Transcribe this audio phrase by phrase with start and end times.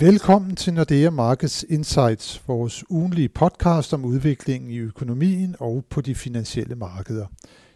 [0.00, 6.14] Velkommen til Nordea Markets Insights, vores ugenlige podcast om udviklingen i økonomien og på de
[6.14, 7.26] finansielle markeder.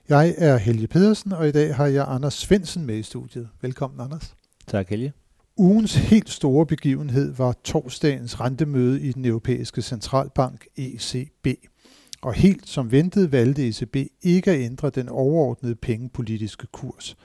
[0.09, 3.49] Jeg er Helge Pedersen, og i dag har jeg Anders Svensen med i studiet.
[3.63, 4.35] Velkommen, Anders.
[4.67, 5.13] Tak, Helge.
[5.57, 11.47] Ugens helt store begivenhed var torsdagens rentemøde i den europæiske centralbank ECB.
[12.23, 17.17] Og helt som ventet valgte ECB ikke at ændre den overordnede pengepolitiske kurs.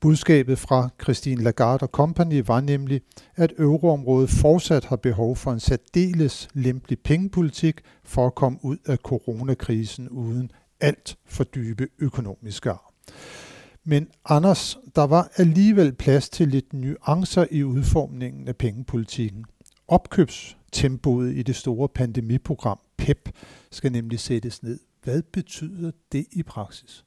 [0.00, 3.00] Budskabet fra Christine Lagarde og Company var nemlig,
[3.36, 8.96] at euroområdet fortsat har behov for en særdeles lempelig pengepolitik for at komme ud af
[8.96, 12.92] coronakrisen uden alt for dybe økonomiske ar.
[13.84, 19.44] Men Anders, der var alligevel plads til lidt nuancer i udformningen af pengepolitikken.
[19.88, 23.28] Opkøbstempoet i det store pandemiprogram PEP
[23.70, 24.80] skal nemlig sættes ned.
[25.02, 27.04] Hvad betyder det i praksis?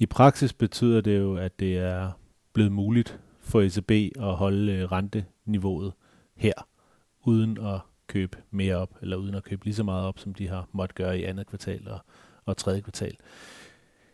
[0.00, 2.10] I praksis betyder det jo, at det er
[2.52, 3.90] blevet muligt for ECB
[4.22, 5.92] at holde øh, renteniveauet
[6.36, 6.52] her,
[7.24, 10.48] uden at købe mere op, eller uden at købe lige så meget op, som de
[10.48, 11.98] har måttet gøre i andet kvartal og,
[12.44, 13.16] og tredje kvartal.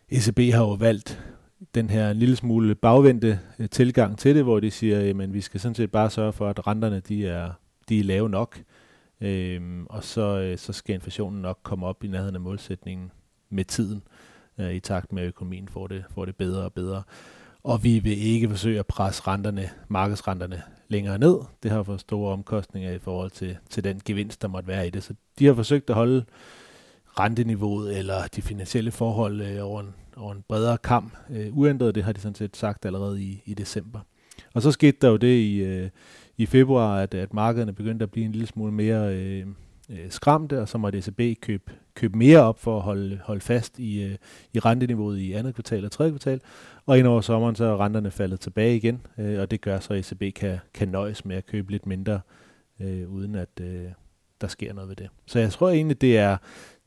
[0.09, 1.23] ECB har jo valgt
[1.75, 5.59] den her lille smule bagvendte øh, tilgang til det, hvor de siger, at vi skal
[5.59, 7.51] sådan set bare sørge for, at renterne de er,
[7.89, 8.61] de er lave nok,
[9.21, 13.11] øhm, og så, øh, så skal inflationen nok komme op i nærheden af målsætningen
[13.49, 16.73] med tiden øh, Øh, i takt med, at økonomien får det, får det bedre og
[16.73, 17.03] bedre.
[17.63, 21.37] Og vi vil ikke forsøge at presse renterne, markedsrenterne længere ned.
[21.63, 24.89] Det har for store omkostninger i forhold til, til den gevinst, der måtte være i
[24.89, 25.03] det.
[25.03, 26.25] Så de har forsøgt at holde
[27.19, 31.95] renteniveauet eller de finansielle forhold øh, over, en, over en bredere kamp øh, uændret.
[31.95, 33.99] Det har de sådan set sagt allerede i, i december.
[34.53, 35.89] Og så skete der jo det i, øh,
[36.37, 39.47] i februar, at, at markederne begyndte at blive en lille smule mere øh,
[39.89, 43.79] øh, skræmte, og så måtte ECB købe, købe mere op for at holde, holde fast
[43.79, 44.15] i, øh,
[44.53, 46.41] i renteniveauet i andet kvartal og tredje kvartal.
[46.85, 49.93] Og ind over sommeren, så er renterne faldet tilbage igen, øh, og det gør så,
[49.93, 52.19] at ECB kan, kan nøjes med at købe lidt mindre,
[52.79, 53.85] øh, uden at øh,
[54.41, 55.09] der sker noget ved det.
[55.25, 56.37] Så jeg tror egentlig, det er,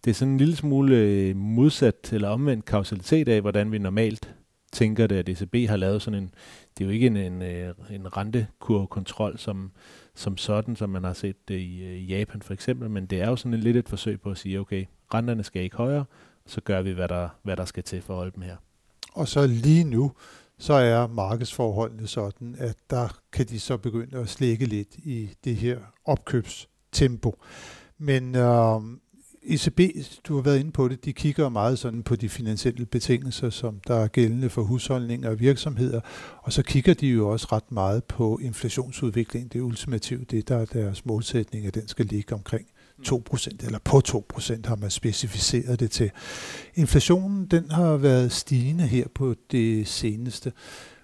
[0.05, 4.35] det er sådan en lille smule øh, modsat eller omvendt kausalitet af, hvordan vi normalt
[4.73, 6.31] tænker det, at ECB har lavet sådan en,
[6.79, 9.73] det er jo ikke en, en, øh, en rentekurvekontrol som,
[10.19, 13.21] som sådan, som man har set det i, øh, i Japan for eksempel, men det
[13.21, 14.85] er jo sådan en, lidt et forsøg på at sige, okay,
[15.15, 16.05] renterne skal ikke højere,
[16.47, 18.57] så gør vi, hvad der, hvad der skal til for at holde dem her.
[19.13, 20.13] Og så lige nu,
[20.59, 25.57] så er markedsforholdene sådan, at der kan de så begynde at slække lidt i det
[25.57, 27.43] her opkøbstempo.
[27.99, 28.81] Men øh,
[29.49, 29.81] ECB,
[30.29, 33.81] du har været inde på det, de kigger meget sådan på de finansielle betingelser, som
[33.87, 36.01] der er gældende for husholdninger og virksomheder,
[36.43, 39.49] og så kigger de jo også ret meget på inflationsudviklingen.
[39.49, 42.67] Det er ultimativt det, der er deres målsætning, at den skal ligge omkring
[43.07, 46.11] 2%, eller på 2% har man specificeret det til.
[46.75, 50.53] Inflationen, den har været stigende her på det seneste.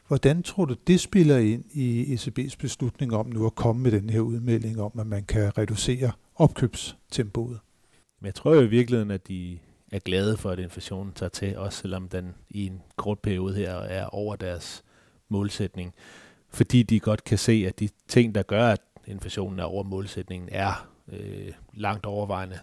[0.09, 4.11] Hvordan tror du, det spiller ind i ECB's beslutning om nu at komme med den
[4.11, 7.59] her udmelding om, at man kan reducere opkøbstempoet?
[8.25, 9.59] Men jeg tror jo i virkeligheden, at de
[9.93, 13.75] er glade for, at inflationen tager til, også selvom den i en kort periode her
[13.75, 14.85] er over deres
[15.29, 15.95] målsætning.
[16.51, 20.49] Fordi de godt kan se, at de ting, der gør, at inflationen er over målsætningen,
[20.53, 22.59] er øh, langt overvejende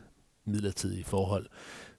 [0.45, 1.47] midlertidige forhold.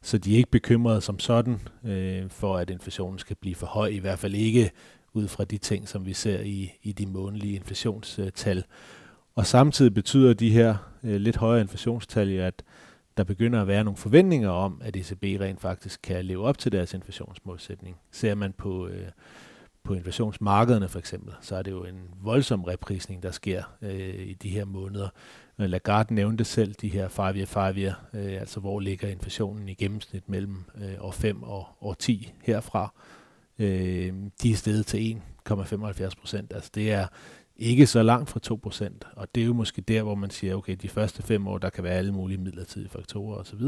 [0.00, 3.88] Så de er ikke bekymrede som sådan øh, for, at inflationen skal blive for høj,
[3.88, 4.70] i hvert fald ikke
[5.12, 8.64] ud fra de ting, som vi ser i, i de månedlige inflationstal.
[9.34, 12.62] Og samtidig betyder de her øh, lidt højere inflationstal, at
[13.16, 16.72] der begynder at være nogle forventninger om, at ECB rent faktisk kan leve op til
[16.72, 17.96] deres inflationsmålsætning.
[18.10, 19.06] Ser man på, øh,
[19.84, 24.34] på inflationsmarkederne for eksempel, så er det jo en voldsom reprisning, der sker øh, i
[24.34, 25.08] de her måneder.
[25.58, 30.28] Øh, Lagarde nævnte selv de her 5 year øh, altså hvor ligger inflationen i gennemsnit
[30.28, 32.94] mellem øh, år 5 og år 10 herfra.
[33.58, 34.12] Øh,
[34.42, 36.52] de er steget til 1,75 procent.
[36.52, 37.06] Altså det er,
[37.56, 38.40] ikke så langt fra
[38.84, 41.58] 2%, og det er jo måske der, hvor man siger, okay, de første fem år,
[41.58, 43.62] der kan være alle mulige midlertidige faktorer osv.,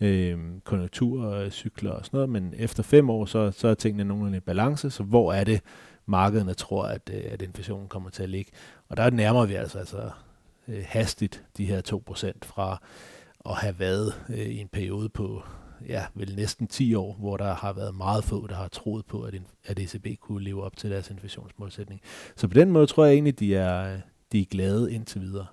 [0.00, 4.36] øh, konjunkturer, cykler og sådan noget, men efter fem år, så, så er tingene nogenlunde
[4.36, 5.60] i balance, så hvor er det,
[6.06, 8.52] markederne tror, at, øh, at inflationen kommer til at ligge.
[8.88, 10.10] Og der nærmer vi altså, altså
[10.68, 12.82] øh, hastigt de her 2% fra
[13.46, 15.42] at have været øh, i en periode på
[15.88, 19.22] ja, vel næsten 10 år, hvor der har været meget få, der har troet på,
[19.22, 19.34] at,
[19.64, 22.00] at ECB kunne leve op til deres inflationsmålsætning.
[22.36, 24.00] Så på den måde tror jeg egentlig, de er,
[24.32, 25.46] de er glade indtil videre.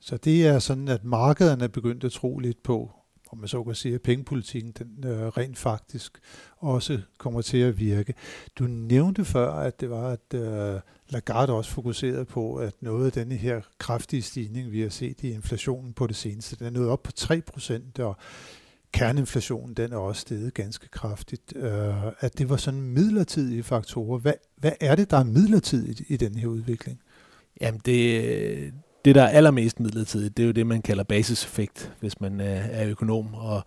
[0.00, 2.90] Så det er sådan, at markederne er begyndt at tro lidt på,
[3.32, 6.18] om man så kan sige, at pengepolitikken den, øh, rent faktisk
[6.56, 8.14] også kommer til at virke.
[8.58, 13.12] Du nævnte før, at det var, at øh, Lagarde også fokuserede på, at noget af
[13.12, 16.88] denne her kraftige stigning, vi har set i inflationen på det seneste, den er nået
[16.88, 18.16] op på 3 procent, og
[18.92, 24.18] kerneinflationen den er også steget ganske kraftigt, øh, at det var sådan midlertidige faktorer.
[24.18, 27.00] Hvad, hvad er det, der er midlertidigt i den her udvikling?
[27.60, 28.72] Jamen, det,
[29.04, 32.68] det, der er allermest midlertidigt, det er jo det, man kalder basiseffekt, hvis man øh,
[32.70, 33.62] er økonom, og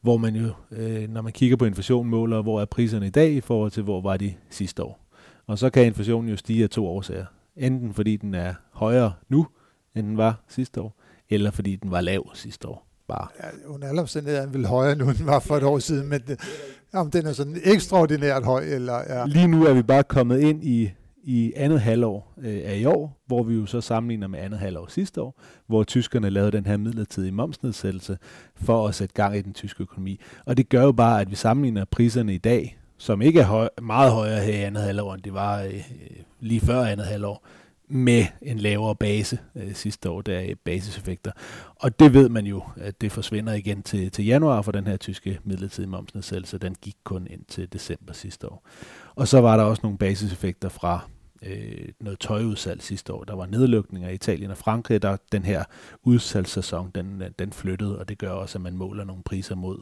[0.00, 3.32] hvor man jo, øh, når man kigger på inflation, måler, hvor er priserne i dag
[3.32, 5.00] i forhold til, hvor var de sidste år.
[5.46, 7.26] Og så kan inflationen jo stige af to årsager.
[7.56, 9.46] Enten fordi den er højere nu,
[9.94, 11.00] end den var sidste år,
[11.30, 12.93] eller fordi den var lav sidste år.
[13.08, 13.28] Bare.
[13.42, 16.08] Ja, under alle omstændigheder er den vel højere nu, end var for et år siden,
[16.08, 16.40] men det,
[16.92, 19.00] om den er sådan ekstraordinært høj, eller...
[19.08, 19.26] Ja.
[19.26, 20.92] Lige nu er vi bare kommet ind i
[21.26, 24.86] i andet halvår øh, af i år, hvor vi jo så sammenligner med andet halvår
[24.88, 28.18] sidste år, hvor tyskerne lavede den her midlertidige momsnedsættelse
[28.54, 30.20] for at sætte gang i den tyske økonomi.
[30.46, 33.68] Og det gør jo bare, at vi sammenligner priserne i dag, som ikke er høj,
[33.82, 35.84] meget højere her i andet halvår, end det var øh,
[36.40, 37.44] lige før andet halvår,
[37.94, 41.32] med en lavere base øh, sidste år, der er basiseffekter.
[41.74, 44.96] Og det ved man jo, at det forsvinder igen til, til januar for den her
[44.96, 46.58] tyske midlertidige momsnedsættelse.
[46.58, 48.68] Den gik kun ind til december sidste år.
[49.14, 51.00] Og så var der også nogle basiseffekter fra
[51.42, 53.24] øh, noget tøjudsalg sidste år.
[53.24, 55.64] Der var nedlukninger i Italien og Frankrig, der den her
[56.02, 59.78] udsalgssæson, den, den flyttede, og det gør også, at man måler nogle priser mod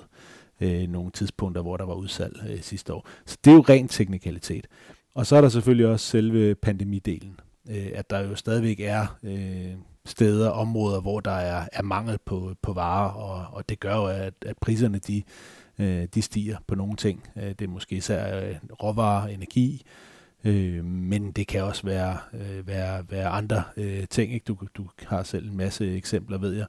[0.60, 3.08] øh, nogle tidspunkter, hvor der var udsalg øh, sidste år.
[3.26, 4.66] Så det er jo ren teknikalitet.
[5.14, 9.74] Og så er der selvfølgelig også selve pandemidelen, øh, at der jo stadigvæk er øh,
[10.04, 14.06] steder, områder, hvor der er, er mangel på, på varer, og, og det gør jo,
[14.06, 15.22] at, at priserne de,
[15.78, 17.28] øh, de stiger på nogle ting.
[17.36, 19.82] Øh, det er måske især øh, råvarer, energi,
[20.44, 24.32] Øh, men det kan også være, øh, være, være andre øh, ting.
[24.32, 24.44] Ikke?
[24.44, 26.66] Du, du har selv en masse eksempler, ved jeg.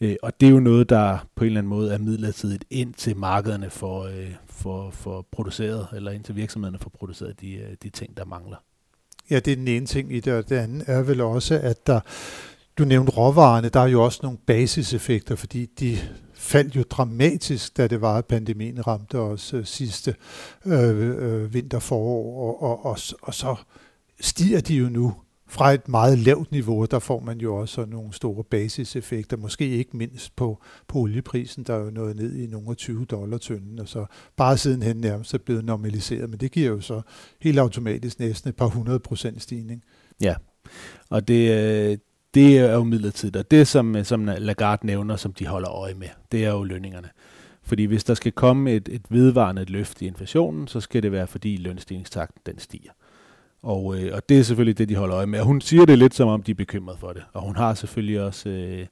[0.00, 2.94] Øh, og det er jo noget, der på en eller anden måde er midlertidigt ind
[2.94, 7.76] til markederne for, øh, for, for produceret, eller ind til virksomhederne for produceret de, øh,
[7.82, 8.56] de ting, der mangler.
[9.30, 11.86] Ja, det er den ene ting i det, og det andet er vel også, at
[11.86, 12.00] der,
[12.78, 15.98] du nævnte råvarerne, der er jo også nogle basiseffekter, fordi de
[16.34, 20.14] faldt jo dramatisk, da det var, at pandemien ramte os øh, sidste
[20.66, 23.54] øh, øh, vinter-forår, og, og, og, og så
[24.20, 25.14] stiger de jo nu
[25.50, 29.96] fra et meget lavt niveau, der får man jo også nogle store basiseffekter, måske ikke
[29.96, 33.88] mindst på, på olieprisen, der er jo nået ned i nogle 20 dollar tynden, og
[33.88, 34.06] så
[34.36, 37.00] bare sidenhen nærmest er blevet normaliseret, men det giver jo så
[37.40, 39.84] helt automatisk næsten et par hundrede procent stigning.
[40.20, 40.34] Ja,
[41.08, 41.98] og det, øh,
[42.34, 45.94] det er jo midlertidigt, og det som, øh, som Lagarde nævner, som de holder øje
[45.94, 47.08] med, det er jo lønningerne.
[47.62, 51.26] Fordi hvis der skal komme et, et vedvarende løft i inflationen, så skal det være,
[51.26, 52.90] fordi lønstigningstakten den stiger.
[53.62, 55.40] Og, øh, og det er selvfølgelig det, de holder øje med.
[55.40, 57.22] Og hun siger det lidt, som om de er bekymret for det.
[57.32, 58.86] Og hun har selvfølgelig også øh,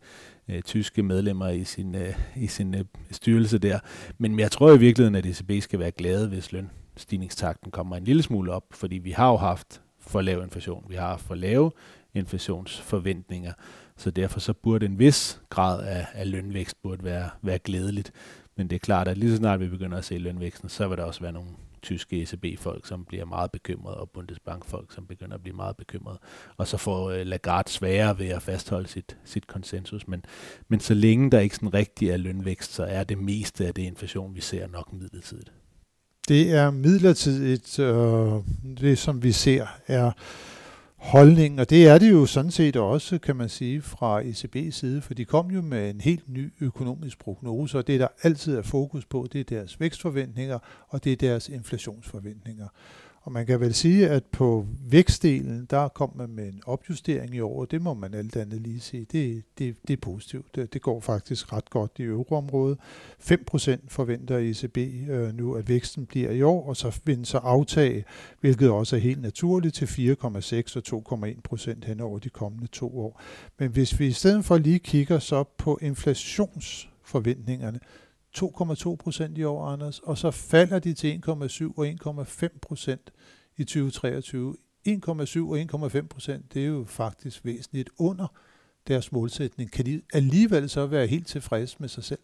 [0.49, 3.79] øh, tyske medlemmer i sin, øh, i sin øh, styrelse der.
[4.19, 8.23] Men jeg tror i virkeligheden, at ECB skal være glade, hvis lønstigningstakten kommer en lille
[8.23, 8.65] smule op.
[8.71, 10.85] Fordi vi har jo haft for lav inflation.
[10.89, 11.71] Vi har for lave
[12.15, 13.53] inflationsforventninger.
[13.97, 18.13] Så derfor så burde en vis grad af, af lønvækst burde være, være glædeligt.
[18.57, 20.99] Men det er klart, at lige så snart vi begynder at se lønvæksten, så vil
[20.99, 21.51] der også være nogle
[21.83, 26.19] tyske ECB-folk, som bliver meget bekymrede, og Bundesbank-folk, som begynder at blive meget bekymrede.
[26.57, 30.09] Og så får øh, Lagarde sværere ved at fastholde sit, sit konsensus.
[30.09, 30.25] Men,
[30.69, 33.83] men så længe der ikke sådan rigtig er lønvækst, så er det meste af det
[33.83, 35.53] inflation, vi ser, nok midlertidigt.
[36.29, 38.33] Det er midlertidigt, øh,
[38.81, 40.13] det som vi ser er
[40.99, 45.03] holdning, og det er det jo sådan set også, kan man sige, fra ECB's side,
[45.03, 48.63] for de kom jo med en helt ny økonomisk prognose, og det der altid er
[48.63, 50.59] fokus på, det er deres vækstforventninger,
[50.89, 52.69] og det er deres inflationsforventninger.
[53.29, 57.41] Og man kan vel sige, at på vækstdelen, der kom man med en opjustering i
[57.41, 59.07] år, det må man alt andet lige sige.
[59.13, 60.55] Det, det, det er positivt.
[60.55, 62.79] Det, det går faktisk ret godt i euroområdet.
[63.21, 64.77] 5% forventer ECB
[65.11, 68.05] øh, nu, at væksten bliver i år, og så vil den så aftage,
[68.41, 70.23] hvilket også er helt naturligt, til 4,6
[70.77, 70.83] og
[71.55, 73.23] 2,1% hen over de kommende to år.
[73.59, 77.81] Men hvis vi i stedet for lige kigger så på inflationsforventningerne,
[78.43, 81.87] 2,2 procent i år, Anders, og så falder de til 1,7 og
[82.23, 83.11] 1,5 procent
[83.57, 84.57] i 2023.
[84.89, 85.59] 1,7 og
[85.95, 88.27] 1,5 procent, det er jo faktisk væsentligt under
[88.89, 89.73] deres målsætning.
[89.73, 92.19] Kan de alligevel så være helt tilfredse med sig selv?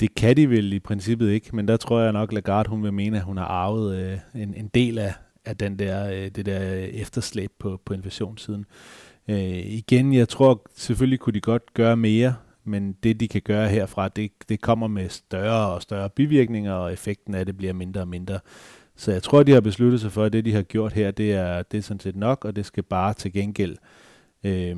[0.00, 2.92] Det kan de vel i princippet ikke, men der tror jeg nok, Lagarde hun vil
[2.92, 5.14] mene, at hun har arvet øh, en, en del af,
[5.44, 8.64] af den der, øh, det der efterslæb på, på inflationssiden.
[9.28, 12.34] Øh, igen, jeg tror selvfølgelig kunne de godt gøre mere,
[12.68, 16.92] men det de kan gøre herfra, det, det kommer med større og større bivirkninger, og
[16.92, 18.38] effekten af det bliver mindre og mindre.
[18.96, 21.32] Så jeg tror, de har besluttet sig for, at det, de har gjort her, det
[21.32, 23.76] er, det er sådan set nok, og det skal bare til gengæld
[24.44, 24.76] øh,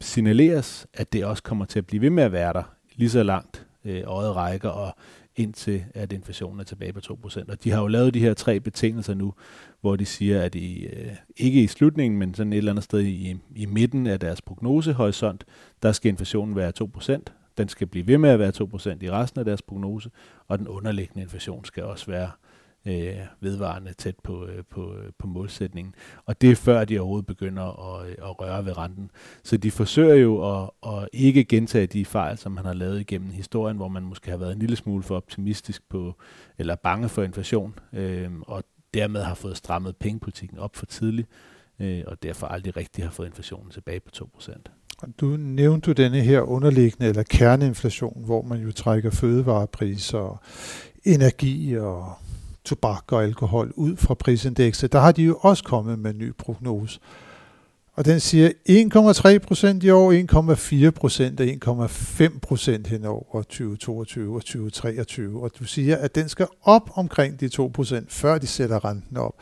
[0.00, 2.62] signaleres, at det også kommer til at blive ved med at være der
[2.94, 4.96] lige så langt øh, øjet rækker, og
[5.36, 7.44] indtil at inflationen er tilbage på 2%.
[7.48, 9.34] Og de har jo lavet de her tre betingelser nu,
[9.80, 13.00] hvor de siger, at i, øh, ikke i slutningen, men sådan et eller andet sted
[13.00, 15.44] i, i midten af deres prognosehorisont,
[15.82, 17.22] der skal inflationen være 2%.
[17.58, 20.10] Den skal blive ved med at være 2% i resten af deres prognose,
[20.48, 22.30] og den underliggende inflation skal også være
[22.88, 25.94] øh, vedvarende tæt på, øh, på, øh, på målsætningen.
[26.26, 29.10] Og det er før de overhovedet begynder at, øh, at røre ved renten.
[29.44, 33.30] Så de forsøger jo at, at ikke gentage de fejl, som man har lavet igennem
[33.30, 36.14] historien, hvor man måske har været en lille smule for optimistisk på,
[36.58, 38.64] eller bange for inflation, øh, og
[38.94, 41.28] dermed har fået strammet pengepolitikken op for tidligt,
[41.80, 44.62] øh, og derfor aldrig rigtig har fået inflationen tilbage på 2%.
[45.20, 50.42] Du nævnte denne her underliggende eller kerneinflation, hvor man jo trækker fødevarepriser,
[51.04, 52.12] energi og
[52.66, 54.92] tobak og alkohol ud fra prisindekset.
[54.92, 57.00] Der har de jo også kommet med en ny prognose.
[57.96, 58.50] Og den siger
[59.38, 60.12] 1,3 procent i år,
[60.86, 61.46] 1,4 procent og
[62.26, 65.42] 1,5 procent hen over 2022 og 2023.
[65.42, 69.16] Og du siger, at den skal op omkring de 2 procent, før de sætter renten
[69.16, 69.34] op.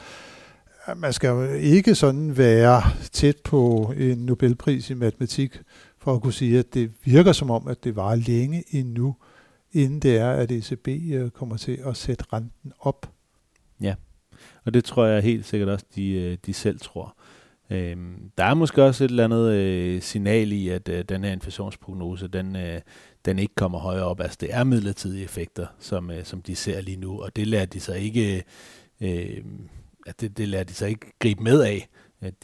[0.96, 5.60] Man skal jo ikke sådan være tæt på en Nobelpris i matematik,
[5.98, 9.14] for at kunne sige, at det virker som om, at det var længe endnu,
[9.72, 13.13] inden det er, at ECB øh, kommer til at sætte renten op.
[14.64, 17.16] Og det tror jeg helt sikkert også, de, øh, de selv tror.
[17.70, 21.32] Øhm, der er måske også et eller andet øh, signal i, at øh, den her
[21.32, 22.80] inflationsprognose, den, øh,
[23.24, 24.20] den ikke kommer højere op.
[24.20, 27.66] Altså det er midlertidige effekter, som, øh, som de ser lige nu, og det lærer
[27.66, 28.44] de sig ikke,
[29.00, 29.44] øh,
[30.06, 31.88] at det, det lærer de sig ikke gribe med af.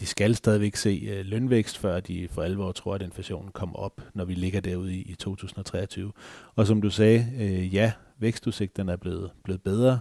[0.00, 4.00] De skal stadigvæk se øh, lønvækst, før de for alvor tror, at inflationen kommer op,
[4.14, 6.12] når vi ligger derude i, i 2023.
[6.56, 10.00] Og som du sagde, øh, ja, vækstudsigterne er blevet, blevet bedre.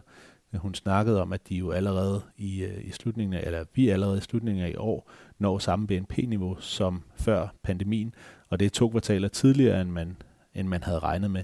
[0.57, 4.17] Hun snakkede om, at de jo allerede i, øh, i slutningen af, eller vi allerede
[4.17, 8.13] i slutningen af i år når samme BNP-niveau som før pandemien,
[8.49, 10.17] og det er to kvartaler tidligere, end man,
[10.55, 11.43] end man havde regnet med.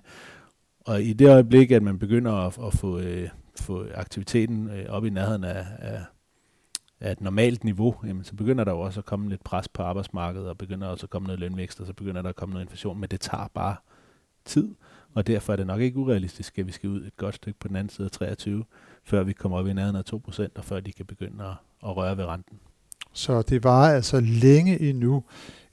[0.80, 5.06] Og i det øjeblik, at man begynder at, at få, øh, få aktiviteten øh, op
[5.06, 6.02] i nærheden af, af,
[7.00, 9.84] af et normalt niveau, jamen, så begynder der jo også at komme lidt pres på
[9.84, 12.66] arbejdsmarkedet, og begynder også at komme noget lønvækst, og så begynder der at komme noget
[12.66, 13.76] inflation, men det tager bare
[14.46, 14.76] tid,
[15.16, 17.68] og derfor er det nok ikke urealistisk, at vi skal ud et godt stykke på
[17.68, 18.64] den anden side af 23,
[19.04, 21.56] før vi kommer op i nærheden af 2%, og før de kan begynde at,
[21.90, 22.60] at røre ved renten.
[23.14, 25.24] Så det var altså længe endnu,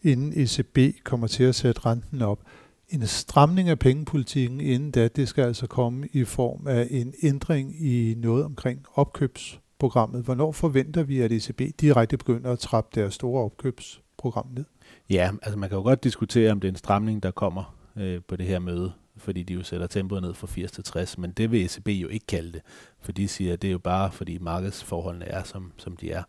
[0.02, 2.40] inden ECB kommer til at sætte renten op.
[2.88, 7.84] En stramning af pengepolitikken inden da, det skal altså komme i form af en ændring
[7.84, 10.24] i noget omkring opkøbsprogrammet.
[10.24, 14.64] Hvornår forventer vi, at ECB direkte begynder at trappe deres store opkøbsprogram ned?
[15.10, 18.20] Ja, altså man kan jo godt diskutere, om det er en stramning, der kommer øh,
[18.28, 21.30] på det her møde fordi de jo sætter tempoet ned fra 80 til 60, men
[21.30, 22.62] det vil ECB jo ikke kalde det,
[23.00, 26.22] for de siger, at det er jo bare, fordi markedsforholdene er, som, som de er.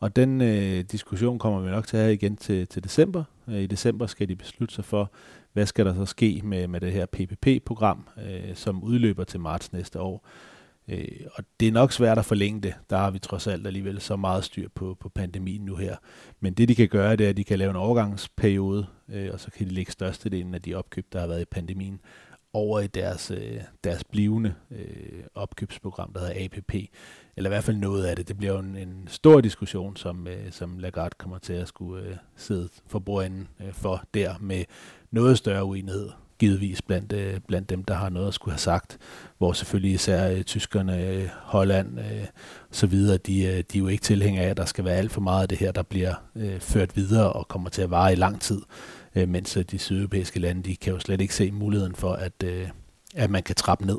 [0.00, 3.24] Og den øh, diskussion kommer vi nok til at have igen til, til december.
[3.48, 5.12] Øh, I december skal de beslutte sig for,
[5.52, 9.72] hvad skal der så ske med, med det her PPP-program, øh, som udløber til marts
[9.72, 10.26] næste år.
[10.88, 12.74] Øh, og det er nok svært at forlænge det.
[12.90, 15.96] Der har vi trods alt alligevel så meget styr på, på pandemien nu her.
[16.40, 19.40] Men det de kan gøre, det er, at de kan lave en overgangsperiode, øh, og
[19.40, 22.00] så kan de lægge størstedelen af de opkøb, der har været i pandemien,
[22.52, 26.74] over i deres, øh, deres blivende øh, opkøbsprogram, der hedder APP.
[27.36, 28.28] Eller i hvert fald noget af det.
[28.28, 32.06] Det bliver jo en, en stor diskussion, som, øh, som Lagarde kommer til at skulle
[32.06, 34.64] øh, sidde for bordenden øh, for der med
[35.10, 38.98] noget større uenighed givetvis blandt, øh, blandt dem, der har noget at skulle have sagt,
[39.38, 42.26] hvor selvfølgelig især øh, tyskerne, øh, Holland øh,
[42.70, 45.12] så videre, de, øh, de er jo ikke tilhængere af, at der skal være alt
[45.12, 48.12] for meget af det her, der bliver øh, ført videre og kommer til at vare
[48.12, 48.60] i lang tid,
[49.14, 52.42] øh, mens øh, de sydeuropæiske lande, de kan jo slet ikke se muligheden for, at,
[52.44, 52.68] øh,
[53.14, 53.98] at man kan trappe ned.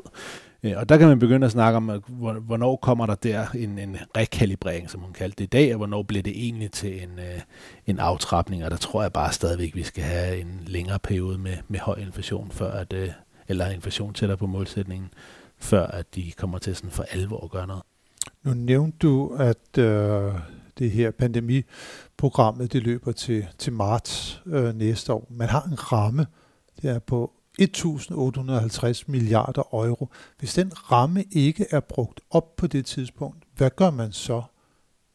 [0.66, 2.02] Øh, og der kan man begynde at snakke om,
[2.46, 6.02] hvornår kommer der der en, en rekalibrering, som hun kaldte det i dag, og hvornår
[6.02, 7.40] bliver det egentlig til en, øh,
[7.86, 11.38] en aftrapning, og der tror jeg bare stadigvæk, at vi skal have en længere periode
[11.38, 13.08] med, med høj inflation, før at, øh,
[13.48, 15.08] eller inflation tættere på målsætningen,
[15.58, 17.82] før at de kommer til sådan for alvor at gøre noget.
[18.42, 20.32] Nu nævnte du, at øh,
[20.78, 25.26] det her pandemiprogrammet, det løber til, til marts øh, næste år.
[25.30, 26.26] Man har en ramme,
[26.82, 27.32] det er på
[27.62, 30.08] 1.850 milliarder euro.
[30.38, 34.42] Hvis den ramme ikke er brugt op på det tidspunkt, hvad gør man så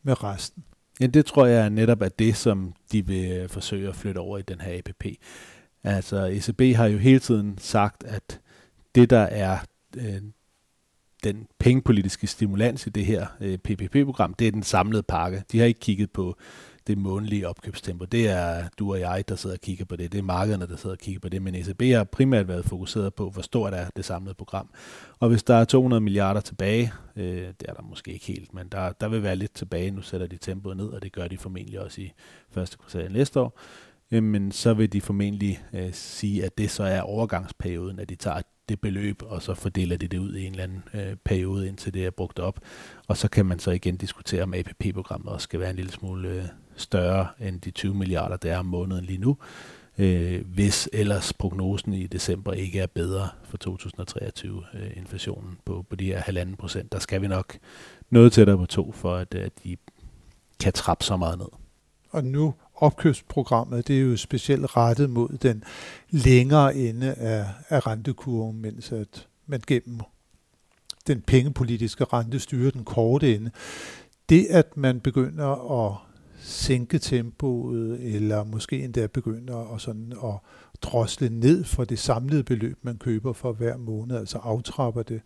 [0.03, 0.63] med resten?
[0.99, 4.37] Ja, det tror jeg netop er det, som de vil øh, forsøge at flytte over
[4.37, 5.05] i den her APP.
[5.83, 8.39] Altså ECB har jo hele tiden sagt, at
[8.95, 9.57] det der er
[9.97, 10.21] øh,
[11.23, 15.43] den pengepolitiske stimulans i det her øh, PPP-program, det er den samlede pakke.
[15.51, 16.37] De har ikke kigget på
[16.87, 18.05] det månedlige opkøbstempo.
[18.05, 20.11] Det er du og jeg, der sidder og kigger på det.
[20.11, 21.41] Det er markederne, der sidder og kigger på det.
[21.41, 24.69] Men ECB har primært været fokuseret på, hvor stort er det samlede program.
[25.19, 28.67] Og hvis der er 200 milliarder tilbage, øh, det er der måske ikke helt, men
[28.71, 29.91] der, der vil være lidt tilbage.
[29.91, 32.13] Nu sætter de tempoet ned, og det gør de formentlig også i
[32.51, 33.59] første kvartal næste år.
[34.11, 38.15] jamen men så vil de formentlig øh, sige, at det så er overgangsperioden, at de
[38.15, 41.67] tager det beløb, og så fordeler de det ud i en eller anden øh, periode,
[41.67, 42.59] indtil det er brugt op.
[43.07, 46.29] Og så kan man så igen diskutere, om APP-programmet også skal være en lille smule
[46.29, 46.45] øh,
[46.81, 49.37] større end de 20 milliarder, der er om måneden lige nu.
[49.97, 55.95] øh, hvis ellers prognosen i december ikke er bedre for 2023 øh, inflationen på, på
[55.95, 56.91] de her halvanden procent.
[56.91, 57.57] Der skal vi nok
[58.09, 59.77] noget tættere på to, for at, at de
[60.59, 61.47] kan trappe så meget ned.
[62.11, 65.63] Og nu opkøbsprogrammet, det er jo specielt rettet mod den
[66.09, 69.99] længere ende af, af rentekurven, mens at man gennem
[71.07, 73.51] den pengepolitiske rente styrer den korte ende.
[74.29, 75.97] Det, at man begynder at
[76.43, 80.33] sænke tempoet, eller måske endda begynder at, sådan at
[80.81, 85.21] drosle ned for det samlede beløb, man køber for hver måned, altså aftrapper det,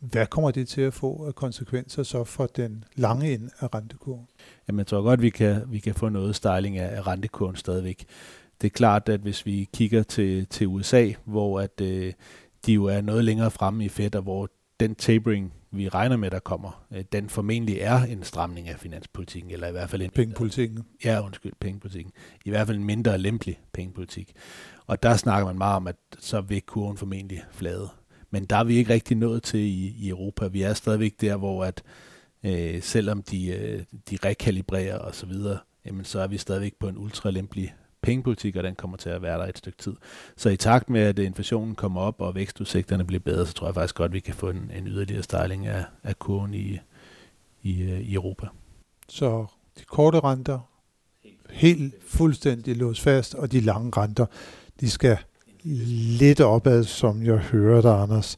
[0.00, 4.26] hvad kommer det til at få af konsekvenser så for den lange ende af rentekurven?
[4.68, 8.06] Jamen, jeg tror godt, vi kan, vi kan få noget styling af rentekurven stadigvæk.
[8.60, 12.12] Det er klart, at hvis vi kigger til, til USA, hvor at, øh,
[12.66, 14.48] de jo er noget længere fremme i Fed, og hvor
[14.80, 19.50] den tapering, vi regner med, der kommer, øh, den formentlig er en stramning af finanspolitikken,
[19.50, 20.10] eller i hvert fald en...
[20.10, 20.84] Pengepolitikken.
[21.04, 22.12] Ja, undskyld, pengepolitikken.
[22.44, 24.32] I hvert fald en mindre lempelig pengepolitik.
[24.86, 27.88] Og der snakker man meget om, at så vil kurven formentlig flade.
[28.30, 30.46] Men der er vi ikke rigtig nået til i, i Europa.
[30.46, 31.82] Vi er stadigvæk der, hvor at
[32.44, 36.88] øh, selvom de, øh, de rekalibrerer og så videre, jamen så er vi stadigvæk på
[36.88, 39.96] en ultralempelig pengepolitik, og den kommer til at være der et stykke tid.
[40.36, 43.74] Så i takt med, at inflationen kommer op, og vækstudsigterne bliver bedre, så tror jeg
[43.74, 46.78] faktisk godt, at vi kan få en, en yderligere stejling af, af kurven i,
[47.62, 48.46] i, øh, i Europa.
[49.08, 49.46] Så
[49.78, 50.58] de korte renter
[51.50, 54.26] helt fuldstændig låst fast, og de lange renter,
[54.80, 55.18] de skal
[56.18, 58.36] lidt opad, som jeg hører dig, Anders.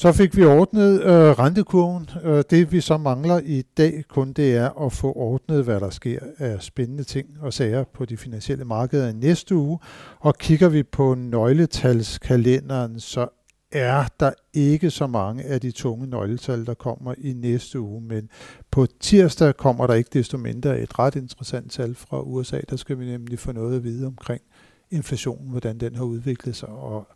[0.00, 2.10] Så fik vi ordnet øh, rentekurven.
[2.24, 5.90] Øh, det vi så mangler i dag kun, det er at få ordnet, hvad der
[5.90, 9.78] sker af spændende ting og sager på de finansielle markeder i næste uge.
[10.18, 13.28] Og kigger vi på nøgletalskalenderen, så
[13.72, 18.28] er der ikke så mange af de tunge nøgletal, der kommer i næste uge, men
[18.70, 22.60] på tirsdag kommer der ikke desto mindre et ret interessant tal fra USA.
[22.70, 24.42] Der skal vi nemlig få noget at vide omkring
[24.90, 27.08] inflationen, hvordan den har udviklet sig, og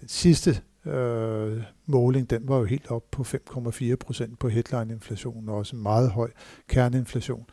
[0.00, 5.56] den sidste øh, måling, den var jo helt op på 5,4 procent på headline-inflationen, og
[5.56, 6.30] også en meget høj
[6.68, 7.46] kerneinflation.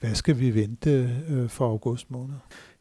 [0.00, 2.34] Hvad skal vi vente øh, for august måned?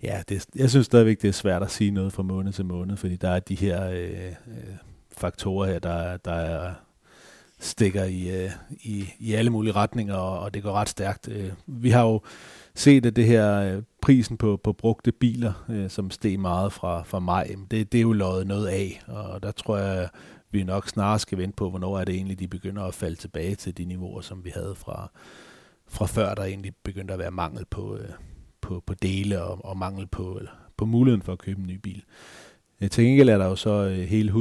[0.04, 2.98] Ja, det, jeg synes stadigvæk, det er svært at sige noget fra måned til måned,
[2.98, 4.76] fordi der er de her øh, øh,
[5.12, 6.74] faktorer her, der, der er
[7.62, 11.28] stikker i, øh, i, i alle mulige retninger, og, og det går ret stærkt.
[11.28, 12.22] Øh, vi har jo
[12.76, 17.04] set, at det her øh, prisen på, på brugte biler, øh, som steg meget fra,
[17.04, 20.10] fra maj, det, det er jo løjet noget af, og der tror jeg,
[20.52, 23.56] vi nok snarere skal vente på, hvornår er det egentlig, de begynder at falde tilbage
[23.56, 25.12] til de niveauer, som vi havde fra,
[25.88, 28.10] fra før, der egentlig begyndte at være mangel på, øh,
[28.62, 31.76] på, på dele og, og mangel på, eller, på muligheden for at købe en ny
[31.76, 32.04] bil.
[32.82, 34.32] Øh, til gengæld er der jo så øh, hele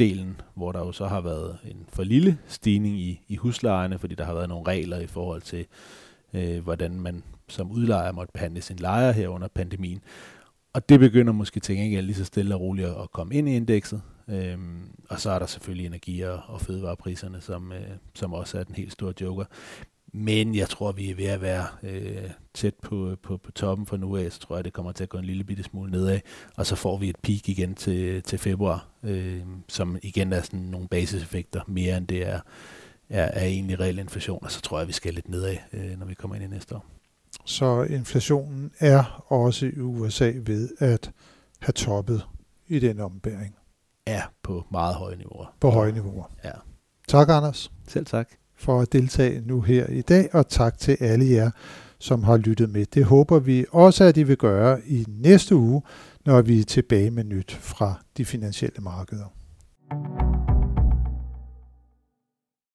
[0.00, 4.14] delen, hvor der jo så har været en for lille stigning i, i huslejerne, fordi
[4.14, 5.66] der har været nogle regler i forhold til,
[6.34, 10.00] øh, hvordan man som udlejer måtte behandle sin lejer her under pandemien.
[10.72, 13.56] Og det begynder måske til gengæld lige så stille og roligt at komme ind i
[13.56, 14.02] indekset.
[14.28, 17.80] Øhm, og så er der selvfølgelig energi- og, og fødevarepriserne, som, øh,
[18.14, 19.44] som også er den helt store joker.
[20.12, 23.96] Men jeg tror, vi er ved at være øh, tæt på, på, på toppen for
[23.96, 26.20] nu af, så tror jeg, det kommer til at gå en lille bitte smule nedad.
[26.56, 30.60] Og så får vi et peak igen til, til februar, øh, som igen er sådan
[30.60, 32.40] nogle basiseffekter, mere end det er,
[33.08, 34.44] er, er egentlig reel inflation.
[34.44, 36.76] Og så tror jeg, vi skal lidt nedad, øh, når vi kommer ind i næste
[36.76, 36.84] år.
[37.44, 41.10] Så inflationen er også i USA ved at
[41.60, 42.26] have toppet
[42.68, 43.54] i den ombæring.
[44.06, 45.54] Ja, på meget høje niveauer.
[45.60, 46.24] På høje niveauer.
[46.44, 46.52] Ja.
[47.08, 47.72] Tak, Anders.
[47.88, 48.39] Selv tak.
[48.60, 51.50] For at deltage nu her i dag, og tak til alle jer,
[51.98, 52.86] som har lyttet med.
[52.94, 55.82] Det håber vi også, at I vil gøre i næste uge,
[56.26, 59.32] når vi er tilbage med nyt fra de finansielle markeder.